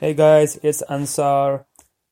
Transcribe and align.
Hey 0.00 0.14
guys, 0.14 0.60
it's 0.62 0.80
Ansar 0.82 1.66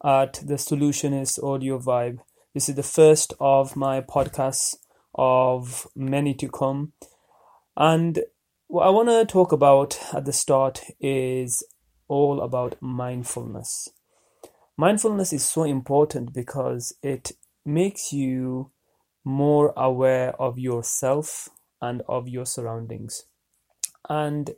at 0.05 0.33
the 0.45 0.55
Solutionist 0.55 1.41
Audio 1.41 1.79
Vibe. 1.79 2.19
This 2.53 2.69
is 2.69 2.75
the 2.75 2.83
first 2.83 3.33
of 3.39 3.77
my 3.77 4.01
podcasts 4.01 4.75
of 5.15 5.87
many 5.95 6.35
to 6.35 6.49
come. 6.49 6.95
And 7.77 8.25
what 8.67 8.89
I 8.89 8.91
want 8.91 9.09
to 9.11 9.25
talk 9.25 9.53
about 9.53 10.01
at 10.13 10.25
the 10.25 10.33
start 10.33 10.83
is 10.99 11.63
all 12.09 12.41
about 12.41 12.75
mindfulness. 12.81 13.89
Mindfulness 14.77 15.33
is 15.33 15.45
so 15.45 15.63
important 15.63 16.33
because 16.33 16.93
it 17.05 17.31
makes 17.65 18.13
you 18.13 18.73
more 19.25 19.73
aware 19.77 20.35
of 20.43 20.59
yourself 20.59 21.51
and 21.81 22.03
of 22.09 22.27
your 22.27 22.47
surroundings. 22.47 23.27
And 24.09 24.57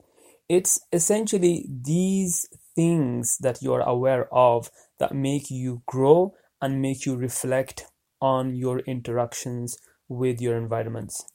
it's 0.48 0.80
essentially 0.94 1.68
these 1.68 2.48
things 2.78 3.38
that 3.38 3.60
you're 3.60 3.80
aware 3.80 4.32
of 4.32 4.70
that 5.00 5.12
make 5.12 5.50
you 5.50 5.82
grow 5.86 6.32
and 6.62 6.80
make 6.80 7.04
you 7.04 7.16
reflect 7.16 7.86
on 8.20 8.54
your 8.54 8.78
interactions 8.80 9.76
with 10.08 10.40
your 10.40 10.56
environments. 10.56 11.26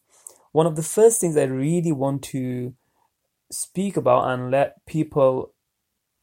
One 0.54 0.66
of 0.66 0.78
the 0.78 0.90
first 0.98 1.20
things 1.20 1.36
I 1.36 1.44
really 1.44 1.92
want 1.92 2.24
to 2.32 2.74
speak 3.52 3.98
about 3.98 4.30
and 4.30 4.52
let 4.52 4.86
people 4.86 5.54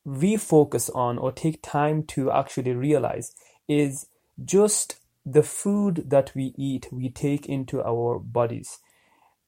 refocus 0.07 0.89
on 0.97 1.19
or 1.19 1.33
take 1.33 1.61
time 1.63 2.03
to 2.15 2.31
actually 2.33 2.73
realize 2.73 3.35
is 3.69 4.07
just 4.43 5.01
the 5.27 5.43
food 5.43 6.05
that 6.09 6.33
we 6.35 6.55
eat, 6.57 6.89
we 6.91 7.11
take 7.11 7.45
into 7.45 7.83
our 7.83 8.19
bodies. 8.19 8.79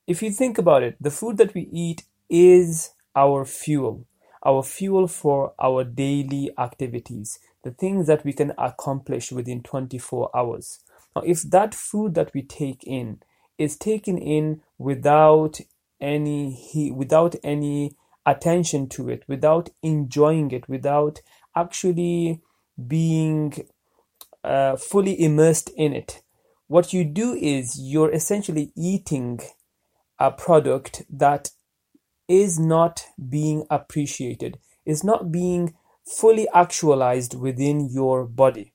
If 0.06 0.22
you 0.22 0.32
think 0.32 0.58
about 0.58 0.82
it, 0.82 0.96
the 1.00 1.10
food 1.10 1.38
that 1.38 1.54
we 1.54 1.62
eat 1.72 2.02
is 2.28 2.90
our 3.16 3.46
fuel 3.46 4.06
our 4.44 4.62
fuel 4.62 5.06
for 5.06 5.54
our 5.58 5.84
daily 5.84 6.50
activities, 6.58 7.38
the 7.62 7.70
things 7.70 8.06
that 8.06 8.24
we 8.24 8.32
can 8.32 8.52
accomplish 8.58 9.30
within 9.30 9.62
24 9.62 10.30
hours. 10.36 10.80
Now, 11.14 11.22
if 11.22 11.42
that 11.42 11.74
food 11.74 12.14
that 12.14 12.32
we 12.34 12.42
take 12.42 12.84
in 12.84 13.20
is 13.58 13.76
taken 13.76 14.18
in 14.18 14.62
without 14.78 15.60
any 16.00 16.90
without 16.94 17.36
any 17.44 17.96
attention 18.26 18.88
to 18.88 19.08
it, 19.08 19.22
without 19.28 19.70
enjoying 19.82 20.50
it, 20.50 20.68
without 20.68 21.20
actually 21.54 22.40
being 22.88 23.52
uh, 24.42 24.76
fully 24.76 25.20
immersed 25.22 25.70
in 25.76 25.92
it, 25.92 26.22
what 26.66 26.92
you 26.92 27.04
do 27.04 27.34
is 27.34 27.78
you're 27.78 28.10
essentially 28.10 28.72
eating 28.76 29.40
a 30.18 30.30
product 30.30 31.02
that 31.10 31.50
is 32.28 32.58
not 32.58 33.06
being 33.28 33.64
appreciated, 33.70 34.58
is 34.84 35.04
not 35.04 35.30
being 35.30 35.74
fully 36.04 36.48
actualized 36.54 37.34
within 37.34 37.88
your 37.90 38.24
body. 38.24 38.72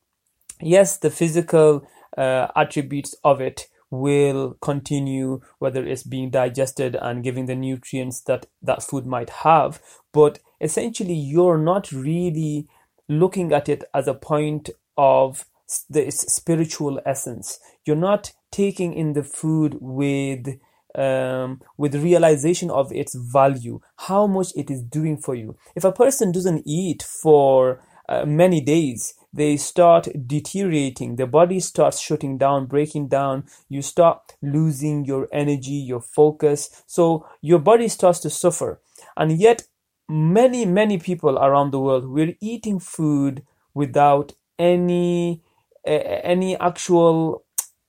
Yes, 0.61 0.97
the 0.97 1.09
physical 1.09 1.87
uh, 2.17 2.47
attributes 2.55 3.15
of 3.23 3.41
it 3.41 3.67
will 3.89 4.57
continue, 4.61 5.41
whether 5.59 5.85
it's 5.85 6.03
being 6.03 6.29
digested 6.29 6.95
and 6.95 7.23
giving 7.23 7.45
the 7.45 7.55
nutrients 7.55 8.21
that 8.21 8.45
that 8.61 8.83
food 8.83 9.05
might 9.05 9.29
have, 9.29 9.81
but 10.11 10.39
essentially 10.59 11.13
you're 11.13 11.57
not 11.57 11.91
really 11.91 12.67
looking 13.07 13.53
at 13.53 13.69
it 13.69 13.83
as 13.93 14.07
a 14.07 14.13
point 14.13 14.69
of 14.97 15.45
the 15.89 16.09
spiritual 16.11 16.99
essence. 17.05 17.59
You're 17.85 17.95
not 17.95 18.33
taking 18.51 18.93
in 18.93 19.13
the 19.13 19.23
food 19.23 19.77
with 19.79 20.59
um, 20.97 21.61
with 21.77 21.95
realization 21.95 22.69
of 22.69 22.91
its 22.91 23.15
value, 23.15 23.79
how 23.97 24.27
much 24.27 24.47
it 24.55 24.69
is 24.69 24.81
doing 24.81 25.17
for 25.17 25.35
you. 25.35 25.55
If 25.75 25.83
a 25.83 25.91
person 25.91 26.31
doesn't 26.31 26.63
eat 26.65 27.03
for 27.03 27.81
uh, 28.09 28.25
many 28.25 28.59
days, 28.61 29.13
they 29.31 29.57
start 29.57 30.07
deteriorating. 30.25 31.15
The 31.15 31.27
body 31.27 31.59
starts 31.59 31.99
shutting 31.99 32.37
down, 32.37 32.65
breaking 32.65 33.09
down. 33.09 33.43
You 33.69 33.81
start 33.81 34.35
losing 34.41 35.05
your 35.05 35.27
energy, 35.31 35.73
your 35.73 36.01
focus. 36.01 36.83
So 36.87 37.27
your 37.41 37.59
body 37.59 37.87
starts 37.87 38.19
to 38.21 38.29
suffer. 38.29 38.81
And 39.15 39.39
yet, 39.39 39.67
many, 40.09 40.65
many 40.65 40.97
people 40.97 41.37
around 41.37 41.71
the 41.71 41.79
world, 41.79 42.07
we're 42.07 42.35
eating 42.41 42.79
food 42.79 43.43
without 43.73 44.33
any 44.57 45.43
uh, 45.85 45.91
any 46.23 46.57
actual 46.59 47.45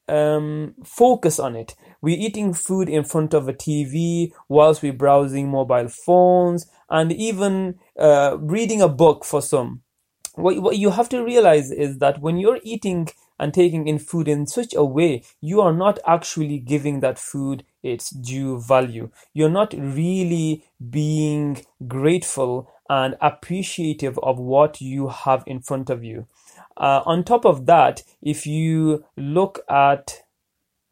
um, 0.08 0.74
focus 0.84 1.38
on 1.38 1.56
it. 1.56 1.74
We're 2.00 2.18
eating 2.18 2.54
food 2.54 2.88
in 2.88 3.04
front 3.04 3.34
of 3.34 3.48
a 3.48 3.52
TV 3.52 4.32
whilst 4.48 4.82
we're 4.82 4.92
browsing 4.92 5.50
mobile 5.50 5.88
phones 5.88 6.66
and 6.88 7.12
even 7.12 7.78
uh, 7.98 8.36
reading 8.40 8.80
a 8.80 8.88
book 8.88 9.24
for 9.24 9.42
some. 9.42 9.82
What, 10.34 10.62
what 10.62 10.78
you 10.78 10.90
have 10.90 11.08
to 11.08 11.24
realize 11.24 11.72
is 11.72 11.98
that 11.98 12.20
when 12.20 12.36
you're 12.36 12.60
eating 12.62 13.08
and 13.40 13.52
taking 13.52 13.86
in 13.86 13.98
food 13.98 14.28
in 14.28 14.46
such 14.46 14.74
a 14.74 14.84
way, 14.84 15.22
you 15.40 15.60
are 15.60 15.72
not 15.72 15.98
actually 16.06 16.58
giving 16.58 17.00
that 17.00 17.18
food 17.18 17.64
its 17.82 18.10
due 18.10 18.60
value. 18.60 19.10
You're 19.32 19.50
not 19.50 19.74
really 19.76 20.64
being 20.90 21.64
grateful 21.86 22.70
and 22.88 23.16
appreciative 23.20 24.18
of 24.22 24.38
what 24.38 24.80
you 24.80 25.08
have 25.08 25.44
in 25.46 25.60
front 25.60 25.90
of 25.90 26.02
you. 26.02 26.26
Uh, 26.76 27.02
on 27.04 27.24
top 27.24 27.44
of 27.44 27.66
that, 27.66 28.02
if 28.22 28.46
you 28.46 29.04
look 29.16 29.60
at 29.68 30.22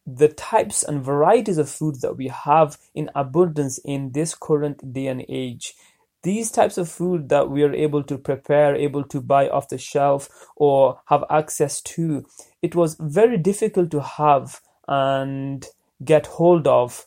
the 0.06 0.28
types 0.28 0.82
and 0.82 1.02
varieties 1.02 1.58
of 1.58 1.68
food 1.68 2.00
that 2.00 2.16
we 2.16 2.28
have 2.28 2.78
in 2.94 3.10
abundance 3.14 3.78
in 3.84 4.12
this 4.12 4.34
current 4.34 4.92
day 4.92 5.08
and 5.08 5.24
age, 5.28 5.74
these 6.22 6.50
types 6.50 6.78
of 6.78 6.88
food 6.88 7.28
that 7.28 7.50
we 7.50 7.62
are 7.62 7.74
able 7.74 8.02
to 8.04 8.18
prepare, 8.18 8.74
able 8.74 9.04
to 9.04 9.20
buy 9.20 9.48
off 9.48 9.68
the 9.68 9.78
shelf 9.78 10.28
or 10.56 11.00
have 11.06 11.24
access 11.30 11.80
to, 11.82 12.24
it 12.62 12.74
was 12.74 12.96
very 13.00 13.36
difficult 13.36 13.90
to 13.90 14.00
have 14.00 14.60
and 14.88 15.66
get 16.04 16.26
hold 16.26 16.66
of 16.66 17.04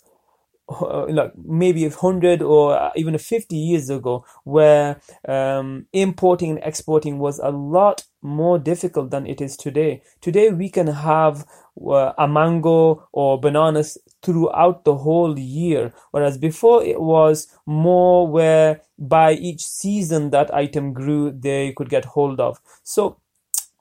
like 1.10 1.32
maybe 1.38 1.86
a 1.86 1.90
hundred 1.90 2.42
or 2.42 2.92
even 2.96 3.18
50 3.18 3.56
years 3.56 3.90
ago, 3.90 4.26
where 4.44 5.02
um, 5.28 5.88
importing 5.94 6.52
and 6.52 6.60
exporting 6.64 7.20
was 7.20 7.40
a 7.40 7.50
lot 7.50 8.04
more 8.22 8.60
difficult 8.60 9.12
than 9.12 9.26
it 9.26 9.42
is 9.42 9.56
today. 9.56 10.02
Today 10.22 10.52
we 10.52 10.70
can 10.70 10.88
have 10.88 11.46
uh, 11.82 12.14
a 12.18 12.28
mango 12.28 13.08
or 13.12 13.40
bananas 13.40 13.98
throughout 14.22 14.84
the 14.84 14.96
whole 14.96 15.40
year, 15.40 15.94
whereas 16.12 16.38
before 16.38 16.84
it 16.84 17.02
was 17.02 17.48
more 17.66 18.28
where 18.28 18.82
by 18.98 19.34
each 19.34 19.62
season 19.62 20.30
that 20.32 20.54
item 20.54 20.94
grew, 20.94 21.32
they 21.32 21.72
could 21.74 21.90
get 21.90 22.06
hold 22.06 22.40
of. 22.40 22.60
So 22.84 23.18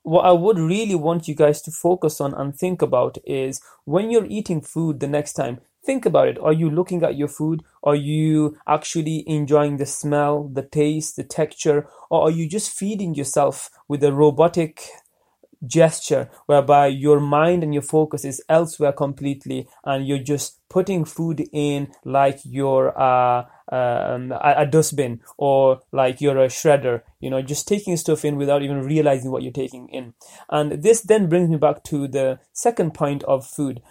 what 0.03 0.25
I 0.25 0.31
would 0.31 0.57
really 0.57 0.95
want 0.95 1.27
you 1.27 1.35
guys 1.35 1.61
to 1.63 1.71
focus 1.71 2.21
on 2.21 2.33
and 2.33 2.55
think 2.55 2.81
about 2.81 3.17
is 3.25 3.61
when 3.85 4.09
you're 4.09 4.25
eating 4.25 4.61
food 4.61 4.99
the 4.99 5.07
next 5.07 5.33
time, 5.33 5.59
think 5.85 6.05
about 6.05 6.27
it. 6.27 6.39
Are 6.39 6.53
you 6.53 6.69
looking 6.69 7.03
at 7.03 7.17
your 7.17 7.27
food? 7.27 7.63
Are 7.83 7.95
you 7.95 8.57
actually 8.67 9.23
enjoying 9.27 9.77
the 9.77 9.85
smell, 9.85 10.49
the 10.53 10.63
taste, 10.63 11.15
the 11.15 11.23
texture? 11.23 11.87
Or 12.09 12.23
are 12.23 12.31
you 12.31 12.47
just 12.47 12.71
feeding 12.71 13.15
yourself 13.15 13.69
with 13.87 14.03
a 14.03 14.13
robotic 14.13 14.89
gesture 15.65 16.29
whereby 16.45 16.87
your 16.87 17.19
mind 17.19 17.63
and 17.63 17.73
your 17.73 17.83
focus 17.83 18.23
is 18.23 18.41
elsewhere 18.47 18.93
completely 18.93 19.67
and 19.83 20.07
you're 20.07 20.17
just 20.17 20.59
putting 20.69 21.03
food 21.03 21.43
in 21.51 21.91
like 22.05 22.39
you're 22.45 22.97
uh, 22.99 23.43
um, 23.71 24.31
a, 24.31 24.53
a 24.57 24.65
dustbin 24.65 25.19
or 25.37 25.81
like 25.91 26.21
you're 26.21 26.37
a 26.37 26.47
shredder, 26.47 27.01
you 27.19 27.29
know, 27.29 27.41
just 27.41 27.67
taking 27.67 27.97
stuff 27.97 28.23
in 28.23 28.37
without 28.37 28.61
even 28.61 28.83
realizing 28.83 29.31
what 29.31 29.43
you're 29.43 29.51
taking 29.51 29.89
in. 29.89 30.13
And 30.49 30.83
this 30.83 31.01
then 31.01 31.27
brings 31.27 31.49
me 31.49 31.57
back 31.57 31.83
to 31.85 32.07
the 32.07 32.39
second 32.53 32.93
point 32.93 33.23
of 33.23 33.45
food. 33.45 33.81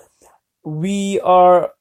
We 0.65 1.20
are 1.20 1.72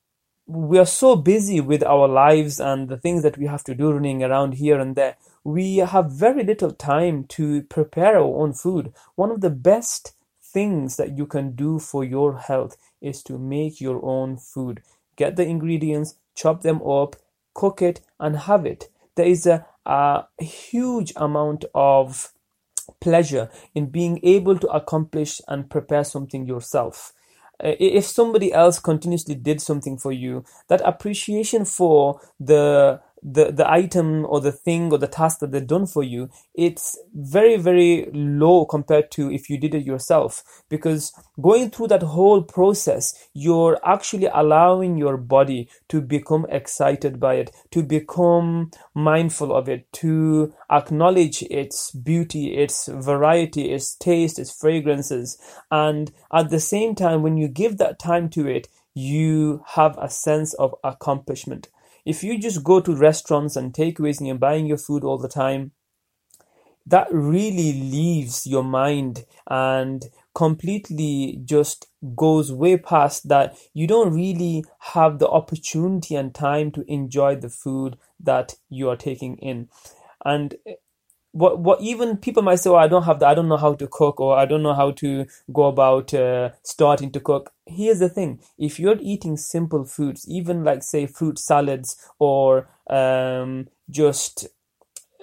we 0.48 0.80
are 0.80 0.86
so 0.86 1.18
busy 1.18 1.60
with 1.60 1.84
our 1.84 2.08
lives 2.08 2.60
and 2.60 2.88
the 2.88 2.98
things 2.98 3.22
that 3.24 3.38
we 3.38 3.46
have 3.46 3.66
to 3.66 3.76
do 3.76 3.92
running 3.92 4.24
around 4.24 4.54
here 4.54 4.80
and 4.80 4.96
there. 4.96 5.18
We 5.44 5.78
have 5.78 6.12
very 6.12 6.44
little 6.44 6.72
time 6.72 7.26
to 7.26 7.64
prepare 7.64 8.18
our 8.18 8.42
own 8.42 8.54
food. 8.54 8.94
One 9.16 9.30
of 9.30 9.42
the 9.42 9.50
best 9.50 10.14
things 10.42 10.96
that 10.96 11.18
you 11.18 11.26
can 11.26 11.54
do 11.54 11.80
for 11.80 12.06
your 12.06 12.38
health 12.38 12.78
is 13.02 13.22
to 13.24 13.38
make 13.38 13.82
your 13.82 14.04
own 14.04 14.38
food. 14.38 14.82
Get 15.18 15.36
the 15.36 15.46
ingredients, 15.46 16.16
chop 16.34 16.62
them 16.62 16.82
up, 16.82 17.18
cook 17.54 17.82
it, 17.82 18.00
and 18.18 18.38
have 18.38 18.66
it. 18.66 18.90
There 19.16 19.28
is 19.28 19.46
a, 19.46 19.66
a 19.86 20.28
huge 20.40 21.12
amount 21.18 21.66
of 21.76 22.32
pleasure 23.02 23.50
in 23.76 23.88
being 23.88 24.22
able 24.24 24.58
to 24.60 24.68
accomplish 24.68 25.42
and 25.50 25.70
prepare 25.70 26.06
something 26.06 26.46
yourself. 26.46 27.12
Uh, 27.64 27.74
if 27.80 28.06
somebody 28.06 28.54
else 28.54 28.80
continuously 28.80 29.36
did 29.36 29.62
something 29.62 29.98
for 29.98 30.12
you, 30.12 30.44
that 30.68 30.82
appreciation 30.86 31.66
for 31.66 32.20
the 32.40 33.00
the 33.24 33.52
the 33.52 33.70
item 33.70 34.26
or 34.26 34.40
the 34.40 34.52
thing 34.52 34.92
or 34.92 34.98
the 34.98 35.08
task 35.08 35.40
that 35.40 35.52
they've 35.52 35.68
done 35.68 35.88
for 35.88 36.04
you 36.04 36.30
it's 36.54 36.98
very 37.14 37.58
very 37.58 38.10
low 38.14 38.66
compared 38.66 39.10
to 39.12 39.32
if 39.32 39.50
you 39.50 39.58
did 39.58 39.74
it 39.74 39.86
yourself. 39.86 40.44
Because 40.70 41.12
going 41.42 41.70
through 41.70 41.88
that 41.88 42.04
whole 42.04 42.42
process 42.42 43.30
you're 43.34 43.80
actually 43.86 44.28
allowing 44.34 44.98
your 44.98 45.18
body 45.18 45.70
to 45.90 46.02
become 46.02 46.46
excited 46.50 47.20
by 47.20 47.36
it 47.36 47.52
to 47.72 47.84
become 47.84 48.72
mindful 48.94 49.56
of 49.56 49.68
it 49.70 49.92
to 49.94 50.54
acknowledge 50.70 51.44
its 51.44 51.92
beauty 51.92 52.56
its 52.58 52.88
variety 52.88 53.72
its 53.72 53.96
taste 53.96 54.40
its 54.40 54.52
fragrances. 54.52 55.38
And 55.72 56.12
at 56.34 56.50
the 56.50 56.60
same 56.60 56.96
time 56.96 57.24
when 57.24 57.38
you 57.38 57.48
give 57.48 57.78
that 57.78 58.00
time 58.00 58.30
to 58.30 58.48
it 58.48 58.68
you 58.94 59.64
have 59.76 59.96
a 60.00 60.10
sense 60.10 60.54
of 60.56 60.74
accomplishment 60.84 61.70
if 62.08 62.24
you 62.24 62.40
just 62.40 62.64
go 62.64 62.80
to 62.80 62.96
restaurants 62.96 63.58
and 63.58 63.74
takeaways 63.74 64.20
and 64.20 64.28
you're 64.28 64.38
buying 64.38 64.66
your 64.66 64.78
food 64.78 65.04
all 65.04 65.18
the 65.18 65.28
time, 65.28 65.72
that 66.86 67.08
really 67.12 67.74
leaves 67.74 68.48
your 68.48 68.64
mind 68.64 69.26
and 69.48 70.06
completely 70.34 71.42
just 71.44 71.88
goes 72.16 72.50
way 72.50 72.78
past 72.78 73.28
that. 73.28 73.58
You 73.74 73.88
don't 73.88 74.14
really 74.14 74.64
have 74.94 75.20
the 75.20 75.28
opportunity 75.28 76.16
and 76.16 76.34
time 76.34 76.72
to 76.72 76.86
enjoy 76.88 77.36
the 77.36 77.50
food 77.50 77.98
that 78.22 78.56
you 78.70 78.90
are 78.90 78.96
taking 78.96 79.36
in. 79.40 79.68
And 80.24 80.56
what 81.38 81.60
what 81.60 81.82
even 81.82 82.18
people 82.18 82.42
might 82.42 82.60
say, 82.60 82.70
oh, 82.70 82.76
I 82.76 82.88
don't 82.88 83.04
have 83.04 83.20
the, 83.20 83.28
I 83.28 83.36
don't 83.36 83.48
know 83.48 83.58
how 83.58 83.76
to 83.76 83.88
cook, 83.88 84.20
or 84.20 84.38
I 84.38 84.46
don't 84.46 84.64
know 84.64 84.74
how 84.74 84.92
to 84.92 85.26
go 85.54 85.66
about 85.66 86.14
uh, 86.14 86.50
starting 86.64 87.12
to 87.12 87.20
cook. 87.20 87.54
Here's 87.66 88.00
the 88.00 88.10
thing: 88.10 88.40
if 88.58 88.80
you're 88.80 88.98
eating 89.00 89.38
simple 89.38 89.86
foods, 89.86 90.26
even 90.28 90.64
like 90.64 90.84
say 90.84 91.06
fruit 91.06 91.38
salads 91.38 91.96
or 92.18 92.68
um, 92.90 93.68
just 93.90 94.48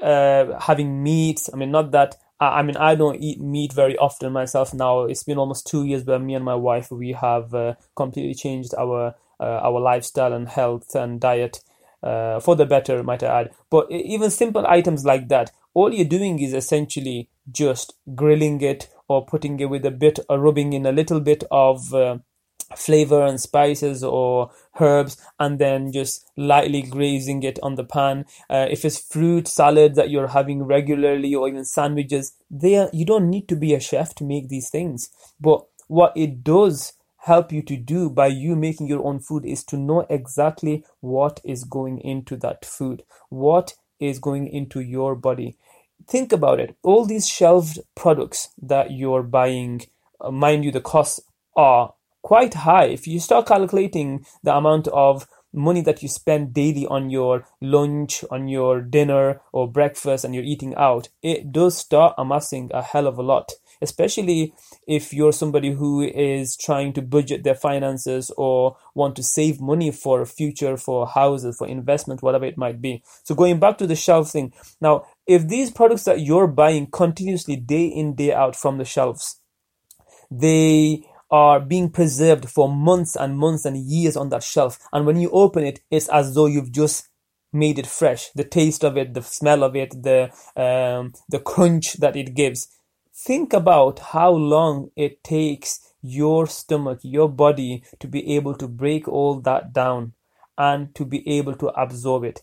uh, 0.00 0.58
having 0.60 1.02
meat. 1.02 1.48
I 1.52 1.56
mean, 1.56 1.70
not 1.70 1.90
that. 1.90 2.16
I 2.40 2.62
mean, 2.62 2.76
I 2.76 2.94
don't 2.94 3.22
eat 3.22 3.40
meat 3.40 3.72
very 3.72 3.96
often 3.96 4.32
myself 4.32 4.74
now. 4.74 5.02
It's 5.02 5.22
been 5.22 5.38
almost 5.38 5.66
two 5.66 5.84
years, 5.84 6.04
but 6.04 6.20
me 6.20 6.34
and 6.34 6.44
my 6.44 6.54
wife 6.54 6.90
we 6.90 7.12
have 7.12 7.54
uh, 7.54 7.74
completely 7.96 8.34
changed 8.34 8.74
our 8.76 9.14
uh, 9.40 9.60
our 9.62 9.80
lifestyle 9.80 10.32
and 10.32 10.48
health 10.48 10.94
and 10.94 11.20
diet 11.20 11.60
uh, 12.04 12.38
for 12.38 12.54
the 12.54 12.66
better, 12.66 13.02
might 13.02 13.22
I 13.22 13.40
add. 13.40 13.50
But 13.70 13.90
even 13.90 14.30
simple 14.30 14.66
items 14.66 15.04
like 15.04 15.28
that, 15.28 15.50
all 15.74 15.92
you're 15.92 16.04
doing 16.04 16.38
is 16.38 16.54
essentially 16.54 17.28
just 17.50 17.94
grilling 18.14 18.60
it 18.60 18.88
or 19.08 19.26
putting 19.26 19.58
it 19.60 19.66
with 19.66 19.84
a 19.84 19.90
bit 19.90 20.18
or 20.28 20.38
rubbing 20.38 20.72
in 20.72 20.86
a 20.86 20.92
little 20.92 21.20
bit 21.20 21.44
of 21.50 21.92
uh, 21.92 22.18
flavor 22.76 23.24
and 23.24 23.40
spices 23.40 24.02
or 24.02 24.50
herbs 24.80 25.20
and 25.38 25.58
then 25.58 25.92
just 25.92 26.30
lightly 26.36 26.82
grazing 26.82 27.42
it 27.42 27.58
on 27.62 27.74
the 27.74 27.84
pan. 27.84 28.24
Uh, 28.48 28.66
if 28.70 28.84
it's 28.84 28.98
fruit 28.98 29.46
salad 29.46 29.94
that 29.94 30.10
you're 30.10 30.28
having 30.28 30.62
regularly 30.62 31.34
or 31.34 31.48
even 31.48 31.64
sandwiches 31.64 32.32
there 32.50 32.88
you 32.92 33.04
don't 33.04 33.28
need 33.28 33.48
to 33.48 33.56
be 33.56 33.74
a 33.74 33.80
chef 33.80 34.14
to 34.14 34.24
make 34.24 34.48
these 34.48 34.70
things. 34.70 35.10
But 35.40 35.64
what 35.88 36.12
it 36.16 36.42
does 36.42 36.94
help 37.18 37.52
you 37.52 37.62
to 37.62 37.76
do 37.76 38.10
by 38.10 38.26
you 38.26 38.54
making 38.54 38.86
your 38.86 39.04
own 39.04 39.18
food 39.18 39.44
is 39.46 39.64
to 39.64 39.76
know 39.76 40.06
exactly 40.10 40.84
what 41.00 41.40
is 41.42 41.64
going 41.64 41.98
into 41.98 42.36
that 42.36 42.64
food. 42.64 43.02
What 43.30 43.74
is 44.08 44.18
going 44.18 44.46
into 44.46 44.80
your 44.80 45.14
body. 45.14 45.56
Think 46.06 46.32
about 46.32 46.60
it. 46.60 46.76
All 46.82 47.04
these 47.04 47.28
shelved 47.28 47.78
products 47.94 48.50
that 48.60 48.90
you're 48.90 49.22
buying 49.22 49.82
uh, 50.20 50.30
mind 50.30 50.64
you 50.64 50.70
the 50.70 50.80
costs 50.80 51.20
are 51.56 51.94
quite 52.22 52.54
high. 52.54 52.86
If 52.86 53.06
you 53.06 53.20
start 53.20 53.46
calculating 53.46 54.26
the 54.42 54.54
amount 54.54 54.88
of 54.88 55.26
money 55.54 55.80
that 55.82 56.02
you 56.02 56.08
spend 56.08 56.52
daily 56.52 56.86
on 56.86 57.10
your 57.10 57.46
lunch 57.60 58.24
on 58.30 58.48
your 58.48 58.80
dinner 58.80 59.40
or 59.52 59.70
breakfast 59.70 60.24
and 60.24 60.34
you're 60.34 60.42
eating 60.42 60.74
out 60.74 61.08
it 61.22 61.52
does 61.52 61.76
start 61.76 62.12
amassing 62.18 62.70
a 62.74 62.82
hell 62.82 63.06
of 63.06 63.18
a 63.18 63.22
lot 63.22 63.52
especially 63.80 64.54
if 64.86 65.12
you're 65.12 65.32
somebody 65.32 65.72
who 65.72 66.02
is 66.02 66.56
trying 66.56 66.92
to 66.92 67.02
budget 67.02 67.44
their 67.44 67.54
finances 67.54 68.30
or 68.36 68.76
want 68.94 69.16
to 69.16 69.22
save 69.22 69.60
money 69.60 69.90
for 69.90 70.24
future 70.26 70.76
for 70.76 71.06
houses 71.06 71.56
for 71.56 71.66
investment 71.66 72.22
whatever 72.22 72.44
it 72.44 72.58
might 72.58 72.80
be. 72.80 73.02
So 73.22 73.34
going 73.34 73.58
back 73.58 73.78
to 73.78 73.86
the 73.86 73.96
shelf 73.96 74.30
thing. 74.30 74.52
Now 74.80 75.04
if 75.26 75.48
these 75.48 75.70
products 75.70 76.04
that 76.04 76.20
you're 76.20 76.46
buying 76.46 76.86
continuously 76.86 77.56
day 77.56 77.86
in 77.86 78.14
day 78.14 78.32
out 78.32 78.56
from 78.56 78.78
the 78.78 78.84
shelves 78.84 79.40
they 80.30 81.04
are 81.30 81.60
being 81.60 81.90
preserved 81.90 82.48
for 82.48 82.68
months 82.68 83.16
and 83.16 83.36
months 83.38 83.64
and 83.64 83.76
years 83.76 84.16
on 84.16 84.28
that 84.28 84.42
shelf. 84.42 84.78
And 84.92 85.06
when 85.06 85.16
you 85.16 85.30
open 85.30 85.64
it 85.64 85.80
it's 85.90 86.08
as 86.08 86.34
though 86.34 86.46
you've 86.46 86.72
just 86.72 87.08
made 87.52 87.78
it 87.78 87.86
fresh. 87.86 88.30
The 88.34 88.44
taste 88.44 88.84
of 88.84 88.96
it 88.96 89.14
the 89.14 89.22
smell 89.22 89.62
of 89.62 89.76
it 89.76 90.02
the 90.02 90.30
um, 90.56 91.12
the 91.28 91.38
crunch 91.38 91.94
that 91.94 92.16
it 92.16 92.34
gives 92.34 92.68
think 93.14 93.52
about 93.52 93.98
how 93.98 94.30
long 94.30 94.90
it 94.96 95.22
takes 95.22 95.92
your 96.02 96.46
stomach 96.46 96.98
your 97.02 97.28
body 97.28 97.82
to 97.98 98.06
be 98.06 98.34
able 98.36 98.54
to 98.54 98.68
break 98.68 99.08
all 99.08 99.40
that 99.40 99.72
down 99.72 100.12
and 100.58 100.94
to 100.94 101.04
be 101.04 101.26
able 101.28 101.54
to 101.54 101.68
absorb 101.68 102.24
it. 102.24 102.42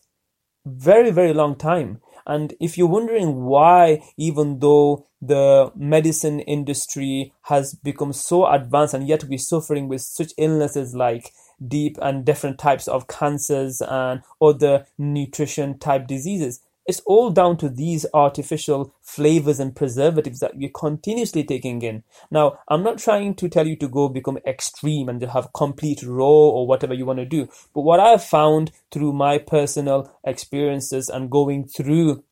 Very 0.65 1.11
very 1.11 1.33
long 1.33 1.55
time. 1.55 2.01
And 2.25 2.53
if 2.59 2.77
you're 2.77 2.87
wondering 2.87 3.43
why, 3.43 4.03
even 4.17 4.59
though 4.59 5.07
the 5.21 5.71
medicine 5.75 6.39
industry 6.39 7.33
has 7.43 7.75
become 7.75 8.13
so 8.13 8.47
advanced 8.47 8.93
and 8.93 9.07
yet 9.07 9.23
we're 9.23 9.37
suffering 9.37 9.87
with 9.87 10.01
such 10.01 10.33
illnesses 10.37 10.95
like 10.95 11.31
deep 11.65 11.97
and 12.01 12.25
different 12.25 12.57
types 12.57 12.87
of 12.87 13.07
cancers 13.07 13.81
and 13.81 14.21
other 14.41 14.85
nutrition 14.97 15.77
type 15.77 16.07
diseases, 16.07 16.61
it's 16.91 16.99
all 17.05 17.29
down 17.29 17.55
to 17.55 17.69
these 17.69 18.05
artificial 18.13 18.93
flavors 19.01 19.61
and 19.61 19.73
preservatives 19.73 20.41
that 20.41 20.57
we're 20.57 20.69
continuously 20.75 21.41
taking 21.41 21.81
in. 21.81 22.03
Now, 22.29 22.59
I'm 22.67 22.83
not 22.83 22.97
trying 22.97 23.35
to 23.35 23.47
tell 23.47 23.65
you 23.65 23.77
to 23.77 23.87
go 23.87 24.09
become 24.09 24.39
extreme 24.45 25.07
and 25.07 25.21
to 25.21 25.29
have 25.29 25.53
complete 25.53 26.03
raw 26.03 26.25
or 26.25 26.67
whatever 26.67 26.93
you 26.93 27.05
want 27.05 27.19
to 27.19 27.25
do. 27.25 27.47
But 27.73 27.83
what 27.83 28.01
I've 28.01 28.25
found 28.25 28.73
through 28.91 29.13
my 29.13 29.37
personal 29.37 30.13
experiences 30.25 31.07
and 31.07 31.31
going 31.31 31.69
through 31.69 32.25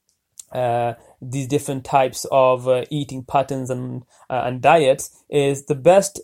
uh, 0.51 0.95
these 1.21 1.47
different 1.47 1.85
types 1.85 2.25
of 2.29 2.67
uh, 2.67 2.83
eating 2.89 3.23
patterns 3.23 3.69
and 3.69 4.03
uh, 4.29 4.43
and 4.45 4.61
diets 4.61 5.23
is 5.29 5.67
the 5.67 5.75
best 5.75 6.19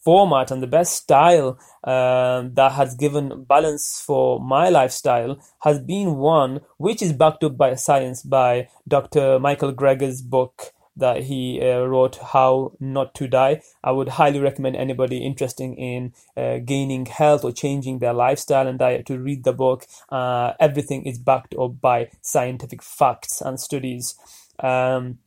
format 0.00 0.50
and 0.50 0.62
the 0.62 0.66
best 0.66 0.94
style 0.94 1.58
um, 1.84 2.54
that 2.54 2.72
has 2.72 2.94
given 2.94 3.44
balance 3.44 4.02
for 4.04 4.40
my 4.40 4.68
lifestyle 4.68 5.38
has 5.62 5.78
been 5.78 6.16
one 6.16 6.60
which 6.78 7.02
is 7.02 7.12
backed 7.12 7.44
up 7.44 7.56
by 7.56 7.74
science 7.74 8.22
by 8.22 8.68
Dr. 8.88 9.38
Michael 9.38 9.72
Greger's 9.72 10.22
book 10.22 10.72
that 10.96 11.24
he 11.24 11.60
uh, 11.62 11.80
wrote 11.80 12.16
how 12.16 12.72
not 12.78 13.14
to 13.14 13.26
die. 13.26 13.62
I 13.82 13.92
would 13.92 14.10
highly 14.10 14.40
recommend 14.40 14.76
anybody 14.76 15.24
interested 15.24 15.74
in 15.76 16.12
uh, 16.36 16.58
gaining 16.58 17.06
health 17.06 17.44
or 17.44 17.52
changing 17.52 17.98
their 17.98 18.12
lifestyle 18.12 18.66
and 18.66 18.78
diet 18.78 19.06
to 19.06 19.18
read 19.18 19.44
the 19.44 19.52
book. 19.52 19.86
Uh, 20.10 20.52
everything 20.60 21.06
is 21.06 21.18
backed 21.18 21.54
up 21.58 21.80
by 21.80 22.10
scientific 22.20 22.82
facts 22.82 23.40
and 23.40 23.58
studies. 23.58 24.14
Um, 24.58 25.18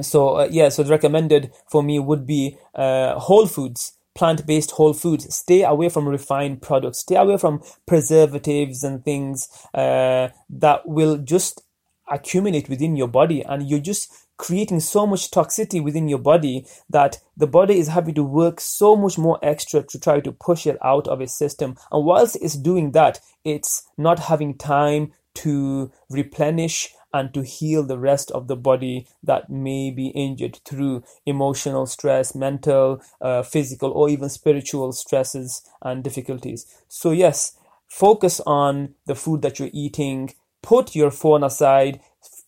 so 0.00 0.36
uh, 0.36 0.48
yeah 0.50 0.68
so 0.68 0.84
the 0.84 0.90
recommended 0.90 1.50
for 1.68 1.82
me 1.82 1.98
would 1.98 2.26
be 2.26 2.56
uh, 2.74 3.18
whole 3.18 3.46
foods 3.46 3.94
plant-based 4.14 4.72
whole 4.72 4.92
foods. 4.92 5.34
Stay 5.34 5.62
away 5.62 5.88
from 5.88 6.08
refined 6.08 6.62
products. 6.62 7.00
Stay 7.00 7.16
away 7.16 7.36
from 7.36 7.62
preservatives 7.86 8.82
and 8.82 9.04
things 9.04 9.48
uh, 9.74 10.28
that 10.48 10.86
will 10.86 11.16
just 11.18 11.62
accumulate 12.10 12.68
within 12.68 12.96
your 12.96 13.08
body 13.08 13.42
and 13.42 13.68
you're 13.68 13.78
just 13.78 14.12
creating 14.36 14.80
so 14.80 15.06
much 15.06 15.30
toxicity 15.30 15.84
within 15.84 16.08
your 16.08 16.18
body 16.18 16.66
that 16.88 17.18
the 17.36 17.46
body 17.46 17.78
is 17.78 17.88
having 17.88 18.14
to 18.14 18.24
work 18.24 18.58
so 18.58 18.96
much 18.96 19.18
more 19.18 19.38
extra 19.42 19.82
to 19.82 20.00
try 20.00 20.18
to 20.18 20.32
push 20.32 20.66
it 20.66 20.78
out 20.82 21.06
of 21.06 21.20
its 21.20 21.34
system. 21.34 21.76
And 21.92 22.04
whilst 22.04 22.36
it's 22.40 22.56
doing 22.56 22.92
that 22.92 23.20
it's 23.44 23.86
not 23.96 24.18
having 24.18 24.56
time 24.56 25.12
to 25.34 25.92
replenish 26.08 26.92
and 27.12 27.32
to 27.34 27.42
heal 27.42 27.82
the 27.82 27.98
rest 27.98 28.30
of 28.30 28.48
the 28.48 28.56
body 28.56 29.06
that 29.22 29.50
may 29.50 29.90
be 29.90 30.08
injured 30.08 30.60
through 30.64 31.02
emotional 31.26 31.86
stress, 31.86 32.34
mental, 32.34 33.02
uh, 33.20 33.42
physical, 33.42 33.90
or 33.90 34.08
even 34.08 34.28
spiritual 34.28 34.92
stresses 34.92 35.62
and 35.82 36.04
difficulties. 36.04 36.66
So, 36.88 37.10
yes, 37.10 37.56
focus 37.88 38.40
on 38.46 38.94
the 39.06 39.14
food 39.14 39.42
that 39.42 39.58
you're 39.58 39.70
eating, 39.72 40.34
put 40.62 40.94
your 40.94 41.10
phone 41.10 41.42
aside, 41.42 42.00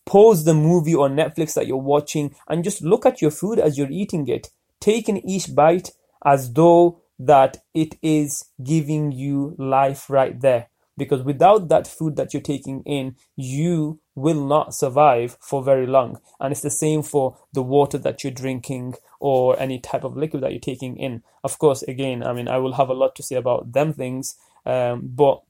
pause 0.05 0.45
the 0.45 0.53
movie 0.53 0.95
or 0.95 1.09
Netflix 1.09 1.53
that 1.53 1.67
you're 1.67 1.77
watching, 1.77 2.35
and 2.47 2.63
just 2.63 2.81
look 2.81 3.05
at 3.05 3.21
your 3.21 3.31
food 3.31 3.59
as 3.59 3.77
you're 3.77 3.91
eating 3.91 4.27
it. 4.27 4.49
Take 4.79 5.09
in 5.09 5.17
each 5.29 5.53
bite 5.53 5.91
as 6.25 6.53
though 6.53 7.01
that 7.19 7.57
it 7.73 7.95
is 8.01 8.45
giving 8.63 9.11
you 9.11 9.55
life 9.57 10.09
right 10.09 10.39
there 10.41 10.67
because 10.97 11.23
without 11.23 11.69
that 11.69 11.87
food 11.87 12.15
that 12.15 12.33
you're 12.33 12.41
taking 12.41 12.83
in, 12.85 13.15
you 13.35 13.99
will 14.15 14.45
not 14.45 14.75
survive 14.75 15.37
for 15.39 15.63
very 15.63 15.87
long. 15.87 16.19
And 16.39 16.51
it's 16.51 16.61
the 16.61 16.69
same 16.69 17.03
for 17.03 17.37
the 17.53 17.63
water 17.63 17.97
that 17.99 18.23
you're 18.23 18.31
drinking 18.31 18.95
or 19.19 19.59
any 19.59 19.79
type 19.79 20.03
of 20.03 20.17
liquid 20.17 20.43
that 20.43 20.51
you're 20.51 20.59
taking 20.59 20.97
in. 20.97 21.23
Of 21.43 21.57
course, 21.57 21.83
again, 21.83 22.23
I 22.23 22.33
mean, 22.33 22.47
I 22.47 22.57
will 22.57 22.73
have 22.73 22.89
a 22.89 22.93
lot 22.93 23.15
to 23.15 23.23
say 23.23 23.35
about 23.35 23.73
them 23.73 23.93
things, 23.93 24.35
um, 24.65 25.09
but 25.15 25.41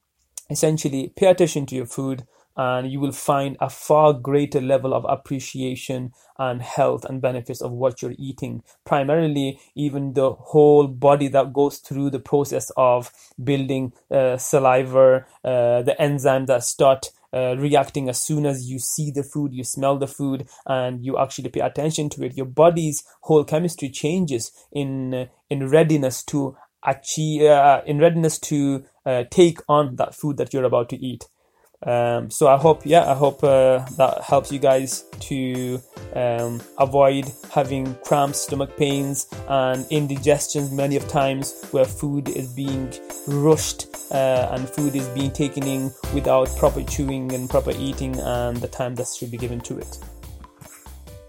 essentially 0.50 1.12
pay 1.16 1.28
attention 1.28 1.66
to 1.68 1.76
your 1.76 1.86
food 1.86 2.26
and 2.56 2.92
you 2.92 3.00
will 3.00 3.12
find 3.12 3.58
a 3.60 3.70
far 3.70 4.14
greater 4.14 4.62
level 4.62 4.94
of 4.94 5.06
appreciation 5.10 6.12
and 6.38 6.62
health 6.62 7.04
and 7.06 7.22
benefits 7.22 7.62
of 7.62 7.72
what 7.72 8.02
you're 8.02 8.16
eating. 8.18 8.62
Primarily, 8.86 9.60
even 9.76 10.14
the 10.14 10.34
whole 10.34 10.88
body 10.88 11.28
that 11.30 11.54
goes 11.54 11.80
through 11.80 12.12
the 12.12 12.20
process 12.20 12.72
of 12.78 13.12
building 13.44 13.94
uh, 14.12 14.38
saliva, 14.38 15.26
uh, 15.44 15.82
the 15.82 15.96
enzymes 16.00 16.48
that 16.48 16.64
start 16.64 17.10
uh, 17.34 17.56
reacting 17.58 18.10
as 18.10 18.22
soon 18.22 18.46
as 18.46 18.70
you 18.70 18.80
see 18.80 19.12
the 19.12 19.24
food, 19.24 19.54
you 19.54 19.64
smell 19.64 19.98
the 19.98 20.08
food, 20.08 20.48
and 20.66 21.04
you 21.04 21.18
actually 21.18 21.50
pay 21.50 21.62
attention 21.62 22.10
to 22.10 22.24
it. 22.24 22.38
Your 22.38 22.46
body's 22.46 23.04
whole 23.22 23.44
chemistry 23.44 23.90
changes 23.90 24.52
in 24.72 25.14
uh, 25.14 25.26
in 25.50 25.70
readiness 25.70 26.24
to 26.26 26.56
achieve, 26.86 27.44
uh, 27.44 27.82
in 27.86 28.00
readiness 28.00 28.40
to 28.40 28.84
uh, 29.06 29.24
take 29.30 29.60
on 29.68 29.96
that 29.96 30.16
food 30.16 30.38
that 30.38 30.54
you're 30.54 30.64
about 30.64 30.90
to 30.90 30.98
eat. 30.98 31.28
Um, 31.86 32.30
so 32.30 32.48
I 32.48 32.58
hope, 32.58 32.82
yeah, 32.86 33.10
I 33.10 33.14
hope 33.14 33.44
uh, 33.44 33.86
that 33.98 34.22
helps 34.24 34.52
you 34.52 34.60
guys 34.60 35.06
to 35.22 35.82
um, 36.16 36.62
avoid 36.78 37.32
having 37.52 37.96
cramps, 38.06 38.42
stomach 38.42 38.76
pains, 38.78 39.28
and 39.48 39.86
indigestions 39.90 40.72
many 40.72 40.96
of 40.96 41.08
times 41.08 41.68
where 41.72 41.86
food 41.86 42.30
is 42.30 42.54
being 42.54 42.92
rushed 43.28 43.88
uh, 44.12 44.50
and 44.52 44.70
food 44.70 44.96
is 44.96 45.08
being 45.10 45.32
taken 45.32 45.64
in 45.64 45.92
without 46.14 46.48
proper 46.58 46.84
chewing 46.84 47.34
and 47.34 47.50
proper 47.50 47.72
eating 47.72 48.18
and 48.20 48.58
the 48.58 48.68
time 48.68 48.96
that 48.96 49.08
should 49.08 49.32
be 49.32 49.38
given 49.38 49.60
to 49.62 49.78
it. 49.78 49.98